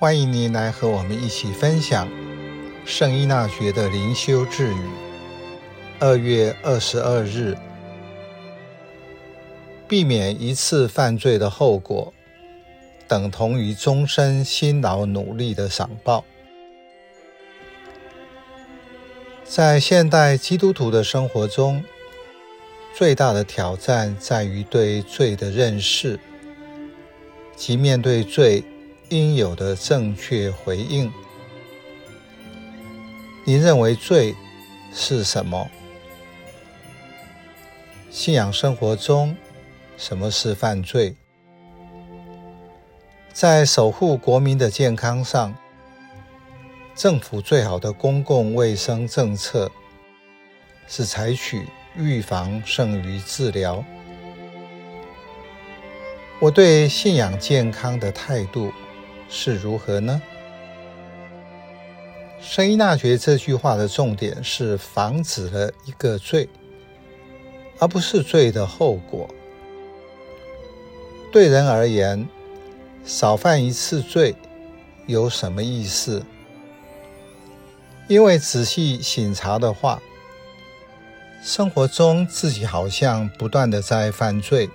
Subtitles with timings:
[0.00, 2.08] 欢迎您来和我们一起分享
[2.84, 4.78] 圣依纳爵的灵修智语。
[5.98, 7.56] 二月二十二日，
[9.88, 12.14] 避免一次犯罪的后果，
[13.08, 16.24] 等同于终身辛劳努力的赏报。
[19.42, 21.82] 在现代基督徒的生活中，
[22.94, 26.20] 最大的挑战在于对罪的认识，
[27.56, 28.62] 及面对罪
[29.10, 31.10] 应有的正确回应。
[33.44, 34.34] 您认为罪
[34.92, 35.70] 是什么？
[38.10, 39.34] 信仰生活中，
[39.96, 41.14] 什么是犯罪？
[43.32, 45.54] 在守护国民的健康上，
[46.94, 49.70] 政府最好的公共卫生政策
[50.86, 51.66] 是采取
[51.96, 53.82] 预防胜于治疗。
[56.40, 58.70] 我对信仰健康的态度
[59.28, 60.20] 是如何呢？
[62.40, 66.48] 圣依纳爵这句话的重点是防止了一个罪，
[67.78, 69.28] 而不是罪的后果。
[71.30, 72.26] 对人而言，
[73.04, 74.34] 少犯一次罪
[75.06, 76.24] 有什么意思？
[78.06, 80.00] 因为仔细省察的话，
[81.42, 84.70] 生活中自己好像不断的在犯罪。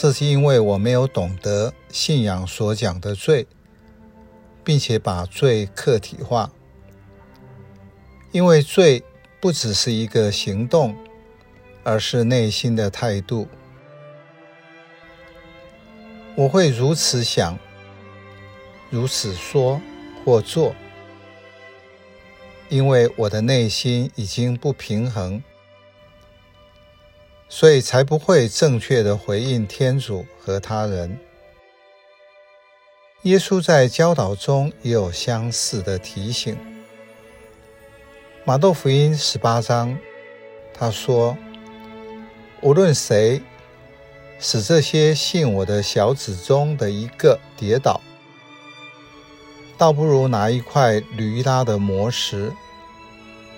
[0.00, 3.48] 这是因为我没有懂得信仰所讲的罪，
[4.62, 6.52] 并且把罪客体化。
[8.30, 9.02] 因为罪
[9.40, 10.96] 不只是一个行动，
[11.82, 13.48] 而是内心的态度。
[16.36, 17.58] 我会如此想，
[18.90, 19.80] 如此说
[20.24, 20.76] 或做，
[22.68, 25.42] 因为我的内心已经不平衡。
[27.48, 31.18] 所以才不会正确的回应天主和他人。
[33.22, 36.56] 耶稣在教导中也有相似的提醒。
[38.44, 39.98] 马窦福音十八章，
[40.72, 41.36] 他说
[42.62, 43.42] ：“无论谁
[44.38, 48.00] 使这些信我的小子中的一个跌倒，
[49.76, 52.52] 倒不如拿一块驴拉的磨石，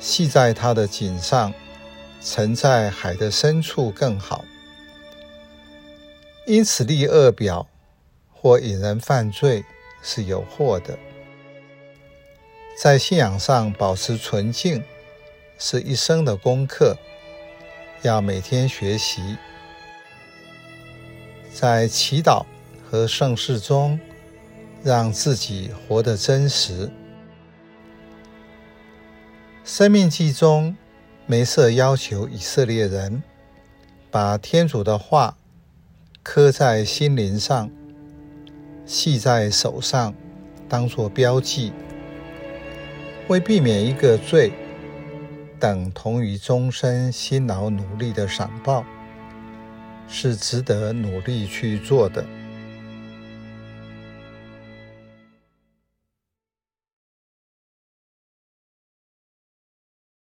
[0.00, 1.52] 系在他的颈上。”
[2.26, 4.46] 沉在海的深处更好。
[6.46, 7.66] 因此，立恶表
[8.32, 9.62] 或引人犯罪
[10.02, 10.98] 是有祸的。
[12.80, 14.82] 在信仰上保持纯净
[15.58, 16.96] 是一生的功课，
[18.00, 19.36] 要每天学习。
[21.52, 22.44] 在祈祷
[22.90, 24.00] 和圣事中，
[24.82, 26.90] 让自己活得真实。
[29.64, 30.76] 生命记中，
[31.26, 33.22] 梅瑟要求以色列人
[34.10, 35.38] 把天主的话
[36.22, 37.70] 刻在心灵上，
[38.84, 40.12] 系在手上，
[40.68, 41.72] 当作标记，
[43.28, 44.52] 为避免一个罪
[45.58, 48.84] 等同于终身辛劳努力的赏报，
[50.06, 52.22] 是值得努力去做的。